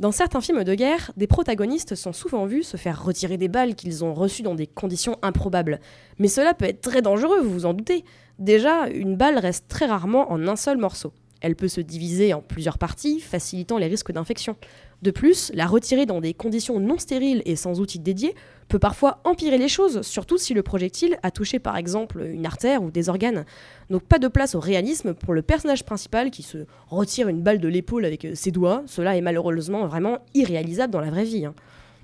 [0.00, 3.74] Dans certains films de guerre, des protagonistes sont souvent vus se faire retirer des balles
[3.74, 5.80] qu'ils ont reçues dans des conditions improbables.
[6.18, 8.04] Mais cela peut être très dangereux, vous vous en doutez.
[8.38, 11.12] Déjà, une balle reste très rarement en un seul morceau.
[11.40, 14.56] Elle peut se diviser en plusieurs parties, facilitant les risques d'infection.
[15.02, 18.34] De plus, la retirer dans des conditions non stériles et sans outils dédiés
[18.68, 22.82] peut parfois empirer les choses, surtout si le projectile a touché par exemple une artère
[22.82, 23.44] ou des organes.
[23.90, 27.58] Donc pas de place au réalisme pour le personnage principal qui se retire une balle
[27.58, 28.84] de l'épaule avec euh, ses doigts.
[28.86, 31.44] Cela est malheureusement vraiment irréalisable dans la vraie vie.
[31.46, 31.54] hein.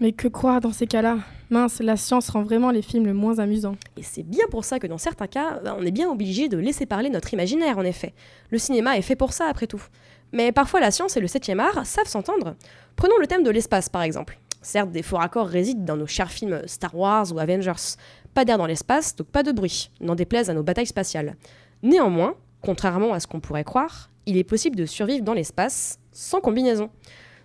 [0.00, 1.18] Mais que croire dans ces cas-là?
[1.50, 3.74] Mince, la science rend vraiment les films le moins amusants.
[3.96, 6.56] Et c'est bien pour ça que dans certains cas, ben, on est bien obligé de
[6.56, 8.12] laisser parler notre imaginaire, en effet.
[8.50, 9.82] Le cinéma est fait pour ça, après tout.
[10.32, 12.56] Mais parfois, la science et le 7 art savent s'entendre.
[12.96, 14.38] Prenons le thème de l'espace, par exemple.
[14.60, 17.96] Certes, des faux raccords résident dans nos chers films Star Wars ou Avengers.
[18.34, 21.36] Pas d'air dans l'espace, donc pas de bruit, n'en déplaise à nos batailles spatiales.
[21.82, 26.40] Néanmoins, contrairement à ce qu'on pourrait croire, il est possible de survivre dans l'espace sans
[26.40, 26.90] combinaison.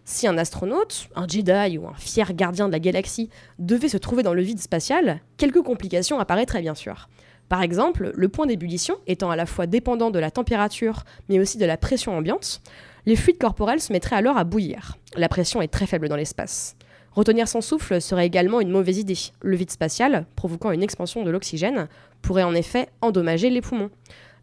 [0.05, 4.21] Si un astronaute, un Jedi ou un fier gardien de la galaxie devait se trouver
[4.21, 7.07] dans le vide spatial, quelques complications apparaîtraient bien sûr.
[7.53, 11.59] Par exemple, le point d'ébullition étant à la fois dépendant de la température mais aussi
[11.59, 12.63] de la pression ambiante,
[13.05, 14.97] les fluides corporels se mettraient alors à bouillir.
[15.15, 16.75] La pression est très faible dans l'espace.
[17.11, 19.19] Retenir son souffle serait également une mauvaise idée.
[19.43, 21.89] Le vide spatial, provoquant une expansion de l'oxygène,
[22.23, 23.91] pourrait en effet endommager les poumons.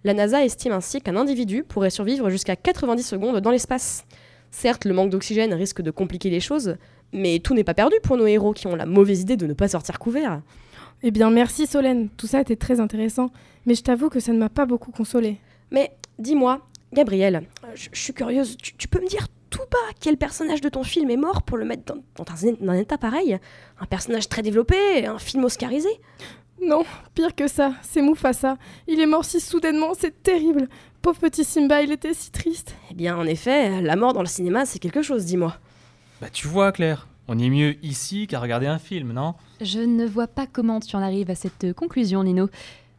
[0.04, 4.04] La NASA estime ainsi qu'un individu pourrait survivre jusqu'à 90 secondes dans l'espace.
[4.52, 6.76] Certes, le manque d'oxygène risque de compliquer les choses,
[7.12, 9.54] mais tout n'est pas perdu pour nos héros qui ont la mauvaise idée de ne
[9.54, 10.42] pas sortir couverts.
[11.02, 13.30] Eh bien, merci Solène, tout ça était très intéressant,
[13.66, 15.38] mais je t'avoue que ça ne m'a pas beaucoup consolée.
[15.70, 19.78] Mais dis-moi, Gabriel, euh, je je suis curieuse, tu, tu peux me dire tout bas
[20.00, 22.76] quel personnage de ton film est mort pour le mettre dans, dans un, dans un
[22.76, 23.38] état pareil?
[23.80, 25.88] Un personnage très développé, un film oscarisé?
[26.62, 26.84] Non,
[27.14, 28.58] pire que ça, c'est Mufasa.
[28.86, 30.68] Il est mort si soudainement, c'est terrible.
[31.00, 32.74] Pauvre petit Simba, il était si triste.
[32.90, 35.56] Eh bien, en effet, la mort dans le cinéma, c'est quelque chose, dis-moi.
[36.20, 39.34] Bah tu vois Claire, on est mieux ici qu'à regarder un film, non?
[39.60, 42.48] Je ne vois pas comment tu en arrives à cette euh, conclusion, Nino.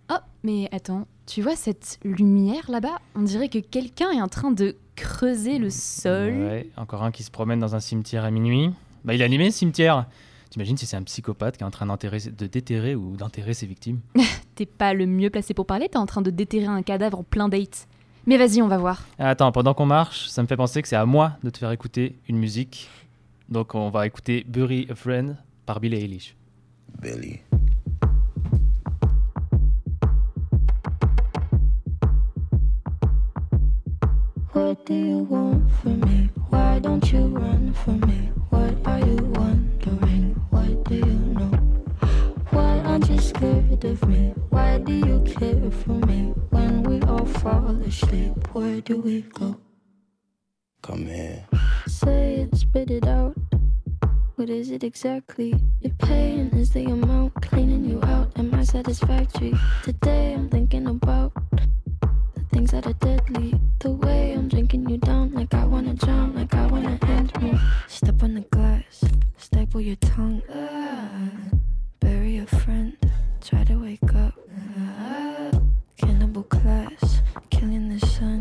[0.10, 3.00] Oh, mais attends, tu vois cette lumière là-bas?
[3.16, 6.30] On dirait que quelqu'un est en train de creuser le sol.
[6.30, 8.72] Ouais, encore un qui se promène dans un cimetière à minuit.
[9.04, 10.06] Bah il a allumé le cimetière.
[10.50, 14.00] T'imagines si c'est un psychopathe qui est en train de déterrer ou d'enterrer ses victimes?
[14.56, 17.24] T'es pas le mieux placé pour parler, t'es en train de déterrer un cadavre en
[17.24, 17.88] plein date.
[18.28, 19.04] Mais vas-y, on va voir.
[19.18, 21.72] Attends, pendant qu'on marche, ça me fait penser que c'est à moi de te faire
[21.72, 22.90] écouter une musique.
[23.52, 25.36] Donc on va écouter Bury a Friend
[25.66, 26.38] par Billie Eilish.
[27.02, 27.42] Billy.
[34.54, 36.30] What do you want from me?
[36.50, 38.32] Why don't you run from me?
[38.52, 40.36] What are you wondering?
[40.50, 41.52] What do you know?
[42.52, 44.34] Why aren't you scared of me?
[44.50, 46.34] Why do you care for me?
[46.52, 49.58] When we all fall asleep, where do we go?
[50.82, 51.46] Come here.
[51.86, 53.36] Say it, spit it out.
[54.36, 55.54] What is it exactly?
[55.82, 58.32] Your pain is the amount cleaning you out.
[58.40, 59.54] Am I satisfactory?
[59.84, 61.34] Today I'm thinking about
[62.02, 63.60] the things that are deadly.
[63.80, 67.60] The way I'm drinking you down, like I wanna drown, like I wanna end me.
[67.88, 69.04] Step on the glass,
[69.38, 70.42] staple your tongue.
[72.00, 72.98] Bury a friend,
[73.40, 74.34] try to wake up.
[75.98, 78.41] Cannibal class, killing the sun.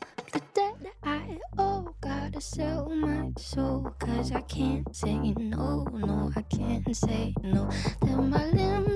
[2.41, 3.93] Sell my soul.
[3.99, 7.69] Cause I can't say no, no, I can't say no.
[8.01, 8.90] Then my limbs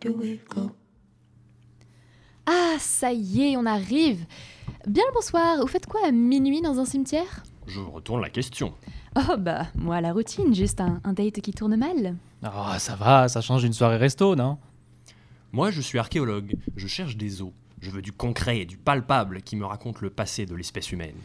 [0.00, 0.70] do we go?
[2.46, 4.24] Ah, ça y est, on arrive.
[4.86, 5.58] Bien le bonsoir.
[5.60, 7.42] Vous faites quoi à minuit dans un cimetière?
[7.66, 8.74] Je retourne la question.
[9.16, 12.16] Oh bah, moi la routine, juste un, un date qui tourne mal.
[12.42, 14.58] Ah, ça va, ça change d'une soirée resto, non?
[15.52, 16.54] Moi, je suis archéologue.
[16.76, 17.50] Je cherche des os.
[17.80, 21.16] Je veux du concret, du palpable qui me raconte le passé de l'espèce humaine.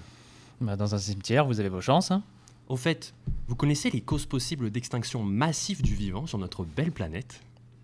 [0.62, 2.12] Bah, Dans un cimetière, vous avez vos chances.
[2.12, 2.24] Hein
[2.70, 3.14] Au fait,
[3.48, 7.42] vous connaissez les causes possibles d'extinction massive du vivant sur notre belle planète?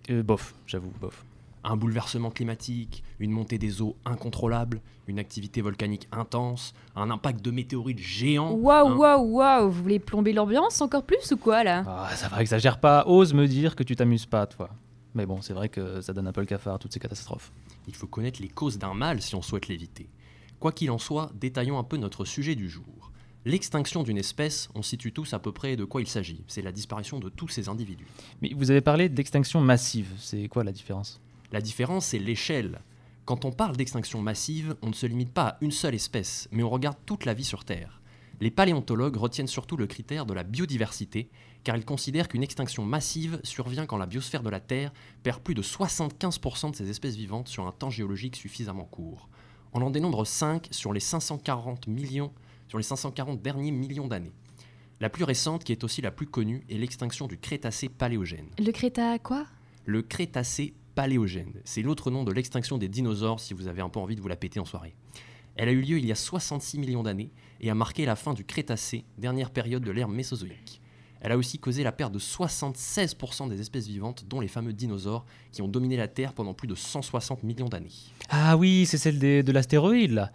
[0.09, 1.23] Euh, Bof, j'avoue, bof.
[1.63, 7.51] Un bouleversement climatique, une montée des eaux incontrôlable, une activité volcanique intense, un impact de
[7.51, 8.51] météorites géants.
[8.53, 11.83] Waouh, un- waouh, waouh, vous voulez plomber l'ambiance encore plus ou quoi là?
[11.85, 13.03] Ah, ça va, exagère pas.
[13.07, 14.69] Ose me dire que tu t'amuses pas, toi.
[15.13, 17.51] Mais bon, c'est vrai que ça donne un peu le cafard, toutes ces catastrophes.
[17.87, 20.07] Il faut connaître les causes d'un mal si on souhaite l'éviter.
[20.59, 23.06] Quoi qu'il en soit, détaillons un peu notre sujet du jour.
[23.47, 26.43] L'extinction d'une espèce, on situe tous à peu près de quoi il s'agit.
[26.47, 28.05] C'est la disparition de tous ces individus.
[28.41, 30.09] Mais vous avez parlé d'extinction massive.
[30.19, 31.21] C'est quoi la différence?
[31.53, 32.81] La différence, c'est l'échelle.
[33.23, 36.61] Quand on parle d'extinction massive, on ne se limite pas à une seule espèce, mais
[36.61, 38.01] on regarde toute la vie sur Terre.
[38.41, 41.29] Les paléontologues retiennent surtout le critère de la biodiversité,
[41.63, 44.91] car ils considèrent qu'une extinction massive survient quand la biosphère de la Terre
[45.23, 49.29] perd plus de 75% de ses espèces vivantes sur un temps géologique suffisamment court.
[49.71, 52.33] On en dénombre 5 sur les 540 millions,
[52.67, 54.33] sur les 540 derniers millions d'années.
[54.99, 58.47] La plus récente, qui est aussi la plus connue, est l'extinction du Crétacé paléogène.
[58.57, 59.45] Le Créta quoi?
[59.85, 63.99] Le Crétacé paléogène, c'est l'autre nom de l'extinction des dinosaures si vous avez un peu
[63.99, 64.95] envie de vous la péter en soirée.
[65.55, 68.33] Elle a eu lieu il y a 66 millions d'années et a marqué la fin
[68.33, 70.81] du Crétacé, dernière période de l'ère mésozoïque.
[71.21, 75.25] Elle a aussi causé la perte de 76% des espèces vivantes, dont les fameux dinosaures,
[75.51, 77.91] qui ont dominé la Terre pendant plus de 160 millions d'années.
[78.29, 80.31] Ah oui, c'est celle des- de l'astéroïde, là.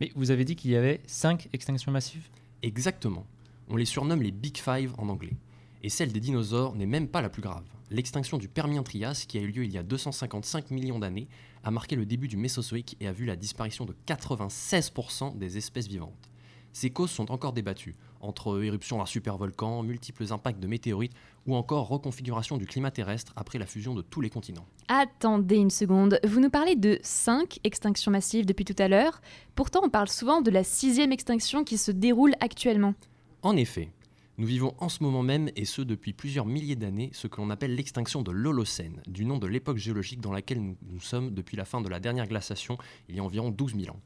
[0.00, 2.28] Mais vous avez dit qu'il y avait 5 extinctions massives
[2.62, 3.26] Exactement.
[3.68, 5.36] On les surnomme les Big Five en anglais.
[5.82, 7.64] Et celle des dinosaures n'est même pas la plus grave.
[7.90, 11.28] L'extinction du Permien-Trias, qui a eu lieu il y a 255 millions d'années,
[11.62, 15.86] a marqué le début du Mésozoïque et a vu la disparition de 96% des espèces
[15.86, 16.30] vivantes.
[16.72, 21.12] Ces causes sont encore débattues, entre éruptions d'un supervolcan, multiples impacts de météorites
[21.46, 24.66] ou encore reconfiguration du climat terrestre après la fusion de tous les continents.
[24.88, 29.20] Attendez une seconde, vous nous parlez de 5 extinctions massives depuis tout à l'heure,
[29.54, 32.94] pourtant on parle souvent de la sixième extinction qui se déroule actuellement.
[33.42, 33.90] En effet,
[34.38, 37.48] nous vivons en ce moment même, et ce depuis plusieurs milliers d'années, ce que l'on
[37.48, 41.56] appelle l'extinction de l'Holocène, du nom de l'époque géologique dans laquelle nous, nous sommes depuis
[41.56, 42.76] la fin de la dernière glaciation,
[43.08, 44.00] il y a environ 12 000 ans.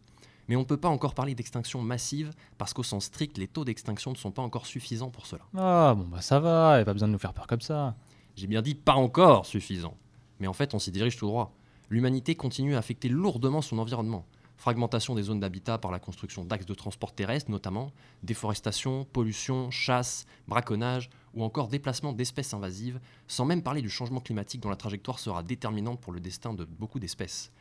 [0.50, 3.64] Mais on ne peut pas encore parler d'extinction massive, parce qu'au sens strict, les taux
[3.64, 5.44] d'extinction ne sont pas encore suffisants pour cela.
[5.56, 7.94] Ah, bon, bah ça va, y a pas besoin de nous faire peur comme ça.
[8.34, 9.96] J'ai bien dit pas encore suffisant.
[10.40, 11.54] Mais en fait, on s'y dirige tout droit.
[11.88, 14.26] L'humanité continue à affecter lourdement son environnement.
[14.56, 17.92] Fragmentation des zones d'habitat par la construction d'axes de transport terrestre notamment,
[18.24, 22.98] déforestation, pollution, chasse, braconnage ou encore déplacement d'espèces invasives,
[23.28, 26.64] sans même parler du changement climatique dont la trajectoire sera déterminante pour le destin de
[26.64, 27.52] beaucoup d'espèces.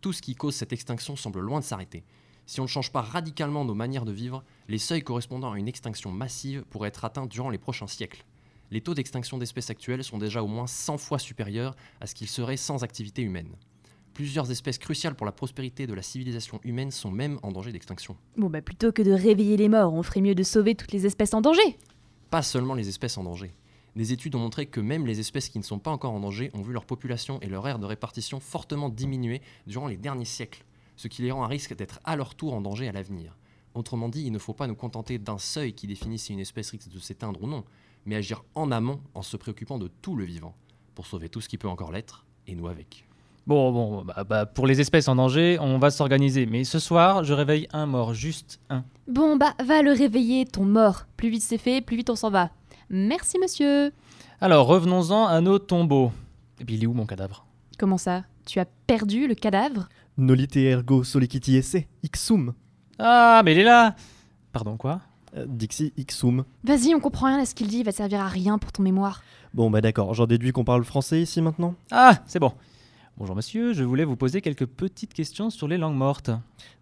[0.00, 2.02] Tout ce qui cause cette extinction semble loin de s'arrêter.
[2.46, 5.68] Si on ne change pas radicalement nos manières de vivre, les seuils correspondant à une
[5.68, 8.24] extinction massive pourraient être atteints durant les prochains siècles.
[8.70, 12.28] Les taux d'extinction d'espèces actuels sont déjà au moins 100 fois supérieurs à ce qu'ils
[12.28, 13.50] seraient sans activité humaine.
[14.14, 18.16] Plusieurs espèces cruciales pour la prospérité de la civilisation humaine sont même en danger d'extinction.
[18.36, 21.06] Bon bah plutôt que de réveiller les morts, on ferait mieux de sauver toutes les
[21.06, 21.78] espèces en danger.
[22.30, 23.52] Pas seulement les espèces en danger.
[23.94, 26.50] Des études ont montré que même les espèces qui ne sont pas encore en danger
[26.54, 30.64] ont vu leur population et leur aire de répartition fortement diminuer durant les derniers siècles,
[30.96, 33.36] ce qui les rend à risque d'être à leur tour en danger à l'avenir.
[33.74, 36.70] Autrement dit, il ne faut pas nous contenter d'un seuil qui définit si une espèce
[36.70, 37.64] risque de s'éteindre ou non,
[38.04, 40.54] mais agir en amont en se préoccupant de tout le vivant,
[40.94, 43.06] pour sauver tout ce qui peut encore l'être, et nous avec.
[43.46, 46.46] Bon, bon, bah, bah, pour les espèces en danger, on va s'organiser.
[46.46, 48.84] Mais ce soir, je réveille un mort, juste un.
[49.08, 51.06] Bon bah va le réveiller, ton mort.
[51.16, 52.50] Plus vite c'est fait, plus vite on s'en va.
[52.88, 53.92] Merci monsieur.
[54.40, 56.12] Alors, revenons-en à nos tombeaux.
[56.60, 57.46] Et puis, il est où mon cadavre?
[57.78, 58.24] Comment ça?
[58.44, 59.88] Tu as perdu le cadavre?
[60.18, 62.52] Nolite ergo soliciti esse, ixum.
[62.98, 63.94] Ah, mais il est là
[64.52, 65.00] Pardon, quoi?
[65.36, 66.44] Euh, Dixi ixum.
[66.64, 68.70] Vas-y, on comprend rien à ce qu'il dit, il va te servir à rien pour
[68.72, 69.22] ton mémoire.
[69.54, 71.74] Bon, bah d'accord, j'en déduis qu'on parle français ici maintenant?
[71.90, 72.52] Ah, c'est bon.
[73.16, 76.30] Bonjour monsieur, je voulais vous poser quelques petites questions sur les langues mortes.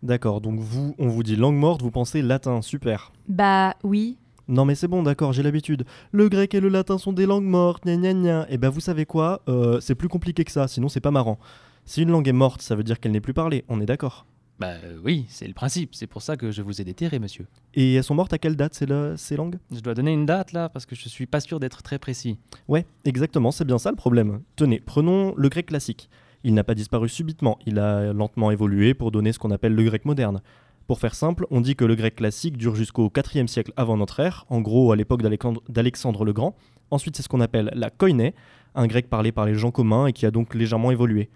[0.03, 3.13] D'accord, donc vous, on vous dit langue morte, vous pensez latin, super.
[3.29, 4.17] Bah oui.
[4.49, 5.85] Non mais c'est bon, d'accord, j'ai l'habitude.
[6.11, 8.47] Le grec et le latin sont des langues mortes, gna gna gna.
[8.51, 9.43] Et ben vous savez quoi?
[9.49, 11.39] Euh, C'est plus compliqué que ça, sinon c'est pas marrant.
[11.85, 14.27] Si une langue est morte, ça veut dire qu'elle n'est plus parlée, on est d'accord.
[14.59, 17.47] Bah euh, oui, c'est le principe, c'est pour ça que je vous ai déterré monsieur.
[17.75, 19.59] Et elles sont mortes à quelle date ces, la- ces langues?
[19.75, 22.39] Je dois donner une date là, parce que je suis pas sûr d'être très précis.
[22.69, 24.43] Ouais, exactement, c'est bien ça le problème.
[24.57, 26.11] Tenez, prenons le grec classique.
[26.45, 29.83] Il n'a pas disparu subitement, il a lentement évolué pour donner ce qu'on appelle le
[29.85, 30.41] grec moderne.
[30.87, 34.21] Pour faire simple, on dit que le grec classique dure jusqu'au 4e siècle avant notre
[34.21, 36.55] ère, en gros à l'époque d'Alexandre- d'Alexandre le Grand.
[36.91, 38.35] Ensuite, c'est ce qu'on appelle la koiné,
[38.75, 41.31] un grec parlé par les gens communs et qui a donc légèrement évolué.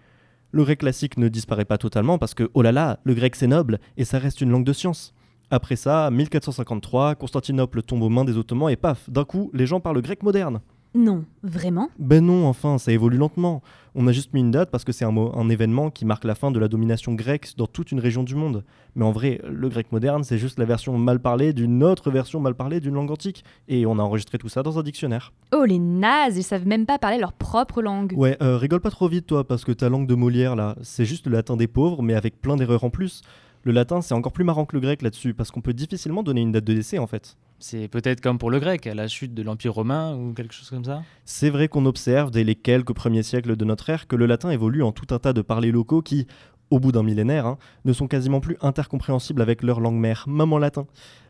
[0.54, 3.48] Le grec classique ne disparaît pas totalement parce que, oh là là, le grec c'est
[3.48, 5.12] noble et ça reste une langue de science.
[5.50, 9.80] Après ça, 1453, Constantinople tombe aux mains des Ottomans et paf, d'un coup, les gens
[9.80, 10.60] parlent grec moderne.
[10.94, 11.90] Non, vraiment?
[11.98, 13.62] Ben non, enfin, ça évolue lentement.
[13.96, 16.52] On a juste mis une date parce que c'est un, événement qui marque la fin
[16.52, 18.64] de la domination grecque dans toute une région du monde.
[18.94, 22.38] Mais en vrai, le grec moderne, c'est juste la version mal parlée d'une autre version
[22.38, 23.44] mal parlée d'une langue antique.
[23.66, 25.32] Et on a enregistré tout ça dans un dictionnaire.
[25.52, 28.14] Oh, les nazes, ils savent même pas parler leur propre langue.
[28.16, 31.04] Ouais, euh, rigole pas trop vite, toi, parce que ta langue de Molière, là, c'est
[31.04, 33.22] juste le latin des pauvres, mais avec plein d'erreurs en plus.
[33.64, 36.42] Le latin, c'est encore plus marrant que le grec là-dessus, parce qu'on peut difficilement donner
[36.42, 37.36] une date de décès, en fait.
[37.58, 40.68] C'est peut-être comme pour le grec, à la chute de l'Empire romain ou quelque chose
[40.68, 44.16] comme ça C'est vrai qu'on observe dès les quelques premiers siècles de notre ère que
[44.16, 46.26] le latin évolue en tout un tas de parlers locaux qui,
[46.70, 50.52] au bout d'un millénaire, hein, ne sont quasiment plus intercompréhensibles avec leur langue mère, même
[50.52, 50.86] en latin.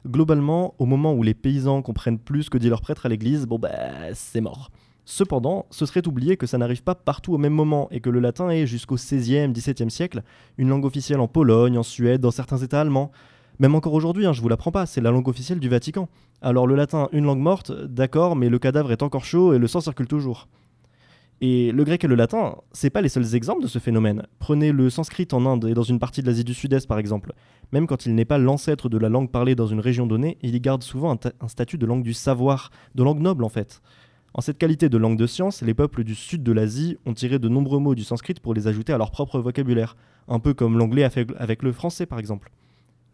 [0.06, 3.58] Globalement, au moment où les paysans comprennent plus que dit leur prêtre à l'église, bon
[3.58, 3.70] bah
[4.14, 4.70] c'est mort.
[5.06, 8.20] Cependant, ce serait oublier que ça n'arrive pas partout au même moment et que le
[8.20, 10.22] latin est, jusqu'au 16e, 17e siècle,
[10.56, 13.12] une langue officielle en Pologne, en Suède, dans certains États allemands.
[13.58, 16.08] Même encore aujourd'hui, hein, je vous l'apprends pas, c'est la langue officielle du Vatican.
[16.42, 19.66] Alors le latin, une langue morte, d'accord, mais le cadavre est encore chaud et le
[19.68, 20.48] sang circule toujours.
[21.40, 24.22] Et le grec et le latin, c'est pas les seuls exemples de ce phénomène.
[24.38, 27.32] Prenez le sanskrit en Inde et dans une partie de l'Asie du Sud-Est par exemple.
[27.72, 30.54] Même quand il n'est pas l'ancêtre de la langue parlée dans une région donnée, il
[30.54, 33.48] y garde souvent un, ta- un statut de langue du savoir, de langue noble en
[33.48, 33.82] fait.
[34.32, 37.38] En cette qualité de langue de science, les peuples du sud de l'Asie ont tiré
[37.38, 39.96] de nombreux mots du sanskrit pour les ajouter à leur propre vocabulaire,
[40.26, 41.04] un peu comme l'anglais
[41.36, 42.50] avec le français par exemple.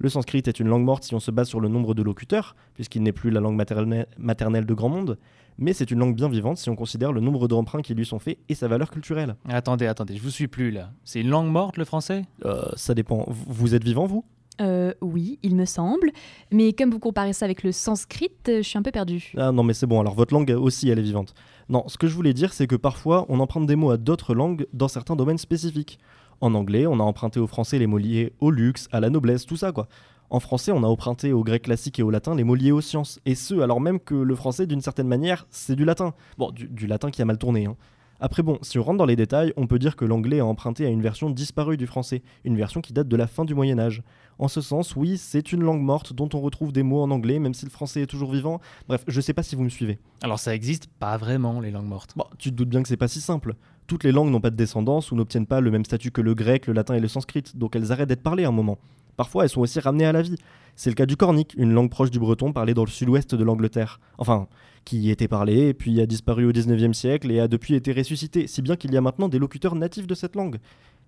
[0.02, 2.56] Le sanskrit est une langue morte si on se base sur le nombre de locuteurs,
[2.72, 5.18] puisqu'il n'est plus la langue maternelle, maternelle de grand monde,
[5.58, 8.18] mais c'est une langue bien vivante si on considère le nombre d'emprunts qui lui sont
[8.18, 9.36] faits et sa valeur culturelle.
[9.46, 10.90] Attendez, attendez, je vous suis plus là.
[11.04, 12.24] C'est une langue morte le français?
[12.46, 13.26] Euh, ça dépend.
[13.28, 14.24] Vous êtes vivant, vous?
[14.62, 16.12] Euh, oui, il me semble.
[16.50, 19.34] Mais comme vous comparez ça avec le sanskrit, euh, je suis un peu perdue.
[19.36, 21.34] Ah non, mais c'est bon, alors votre langue aussi, elle est vivante.
[21.68, 24.34] Non, ce que je voulais dire, c'est que parfois, on emprunte des mots à d'autres
[24.34, 25.98] langues dans certains domaines spécifiques.
[26.40, 29.44] En anglais, on a emprunté au français les mots liés au luxe, à la noblesse,
[29.44, 29.88] tout ça, quoi.
[30.30, 32.80] En français, on a emprunté au grec classique et au latin les mots liés aux
[32.80, 33.20] sciences.
[33.26, 36.14] Et ce, alors même que le français, d'une certaine manière, c'est du latin.
[36.38, 37.76] Bon, du, du latin qui a mal tourné, hein.
[38.22, 40.84] Après bon, si on rentre dans les détails, on peut dire que l'anglais a emprunté
[40.84, 43.78] à une version disparue du français, une version qui date de la fin du Moyen
[43.78, 44.02] Âge.
[44.38, 47.38] En ce sens, oui, c'est une langue morte dont on retrouve des mots en anglais,
[47.38, 48.60] même si le français est toujours vivant.
[48.88, 49.98] Bref, je sais pas si vous me suivez.
[50.22, 52.12] Alors ça existe pas vraiment les langues mortes.
[52.14, 53.54] Bon, tu te doutes bien que c'est pas si simple.
[53.90, 56.32] Toutes les langues n'ont pas de descendance ou n'obtiennent pas le même statut que le
[56.32, 58.78] grec, le latin et le sanskrit, donc elles arrêtent d'être parlées à un moment.
[59.16, 60.36] Parfois, elles sont aussi ramenées à la vie.
[60.76, 63.42] C'est le cas du cornique, une langue proche du breton parlée dans le sud-ouest de
[63.42, 63.98] l'Angleterre.
[64.16, 64.46] Enfin,
[64.84, 68.46] qui y était parlée, puis a disparu au 19e siècle et a depuis été ressuscité,
[68.46, 70.60] si bien qu'il y a maintenant des locuteurs natifs de cette langue.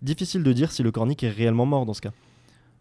[0.03, 2.11] Difficile de dire si le cornique est réellement mort dans ce cas.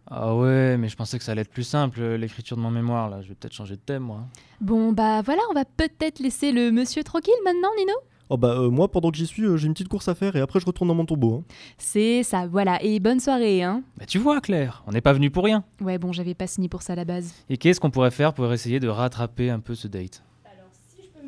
[0.09, 2.71] Ah ouais, mais je pensais que ça allait être plus simple, euh, l'écriture de mon
[2.71, 3.21] mémoire là.
[3.21, 4.21] Je vais peut-être changer de thème moi.
[4.61, 7.93] Bon, bah voilà, on va peut-être laisser le monsieur tranquille maintenant, Nino?
[8.33, 10.37] Oh bah euh, moi pendant que j'y suis, euh, j'ai une petite course à faire
[10.37, 11.43] et après je retourne dans mon tombeau.
[11.43, 11.53] hein.
[11.77, 12.81] C'est ça, voilà.
[12.81, 15.65] Et bonne soirée, hein Bah tu vois Claire, on n'est pas venu pour rien.
[15.81, 17.33] Ouais, bon, j'avais pas signé pour ça à la base.
[17.49, 20.23] Et qu'est-ce qu'on pourrait faire pour essayer de rattraper un peu ce date?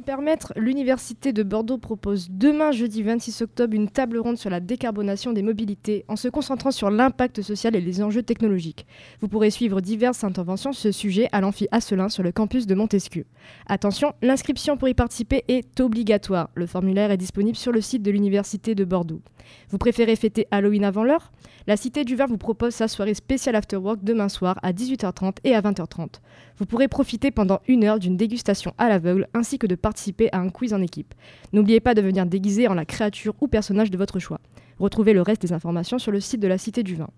[0.03, 4.59] Me permettre, l'Université de Bordeaux propose demain, jeudi 26 octobre, une table ronde sur la
[4.59, 8.85] décarbonation des mobilités en se concentrant sur l'impact social et les enjeux technologiques.
[9.21, 12.75] Vous pourrez suivre diverses interventions sur ce sujet à l'amphi Asselin sur le campus de
[12.75, 13.25] Montesquieu.
[13.67, 16.49] Attention, l'inscription pour y participer est obligatoire.
[16.55, 19.21] Le formulaire est disponible sur le site de l'Université de Bordeaux.
[19.69, 21.31] Vous préférez fêter Halloween avant l'heure?
[21.65, 25.55] La Cité du Vin vous propose sa soirée spéciale Afterwork demain soir à 18h30 et
[25.55, 26.15] à 20h30.
[26.57, 30.39] Vous pourrez profiter pendant une heure d'une dégustation à l'aveugle ainsi que de participer à
[30.39, 31.13] un quiz en équipe.
[31.51, 34.39] N'oubliez pas de venir déguiser en la créature ou personnage de votre choix.
[34.79, 37.11] Retrouvez le reste des informations sur le site de la Cité du Vin.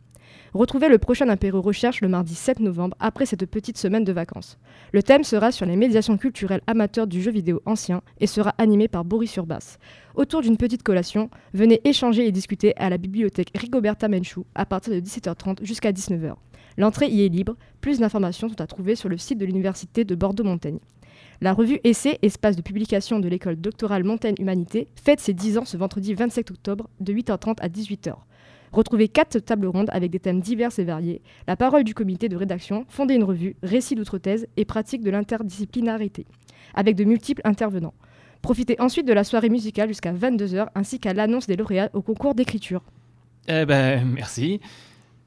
[0.53, 4.57] Retrouvez le prochain apéro recherche le mardi 7 novembre après cette petite semaine de vacances.
[4.91, 8.89] Le thème sera sur les médiations culturelles amateurs du jeu vidéo ancien et sera animé
[8.89, 9.78] par Boris Urbas.
[10.15, 14.93] Autour d'une petite collation, venez échanger et discuter à la bibliothèque Rigoberta Menchou à partir
[14.93, 16.34] de 17h30 jusqu'à 19h.
[16.78, 20.13] L'entrée y est libre, plus d'informations sont à trouver sur le site de l'Université de
[20.13, 20.80] Bordeaux-Montaigne.
[21.41, 25.65] La revue Essai, espace de publication de l'école doctorale Montaigne Humanité, fête ses 10 ans
[25.65, 28.13] ce vendredi 27 octobre de 8h30 à 18h.
[28.71, 32.36] Retrouvez quatre tables rondes avec des thèmes divers et variés, la parole du comité de
[32.38, 36.25] rédaction, fonder une revue, récit d'outre-thèse et pratique de l'interdisciplinarité,
[36.73, 37.93] avec de multiples intervenants.
[38.41, 42.36] Profitez ensuite de la soirée musicale jusqu'à 22h ainsi qu'à l'annonce des lauréats au concours
[42.36, 42.83] d'écriture.
[43.47, 44.59] Eh ben merci.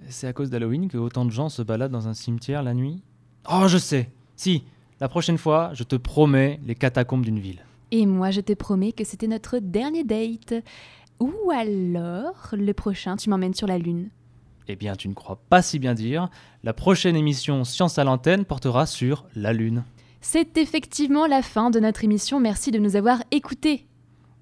[0.09, 3.03] C'est à cause d'Halloween que autant de gens se baladent dans un cimetière la nuit?
[3.51, 4.11] Oh je sais.
[4.37, 4.63] Si,
[5.01, 7.65] la prochaine fois, je te promets les catacombes d'une ville.
[7.91, 10.55] Et moi, je te promets que c'était notre dernier date.
[11.21, 14.11] Ou alors, le prochain, tu m'emmènes sur la Lune.
[14.69, 16.29] Eh bien, tu ne crois pas si bien dire.
[16.63, 19.85] La prochaine émission Science à l'antenne portera sur la Lune.
[20.21, 22.41] C'est effectivement la fin de notre émission.
[22.41, 23.87] Merci de nous avoir écoutés.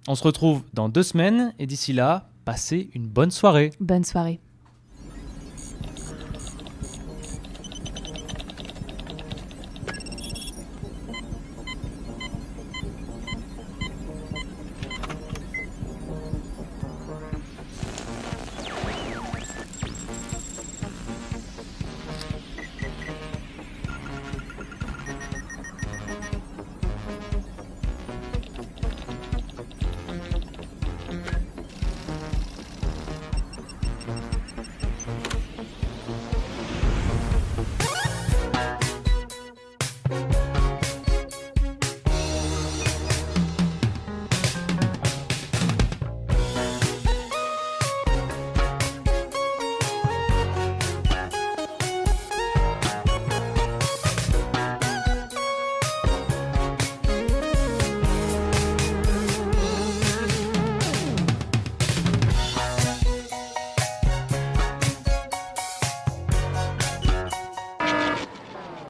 [0.09, 3.70] On se retrouve dans deux semaines et d'ici là, passez une bonne soirée.
[3.78, 4.40] Bonne soirée.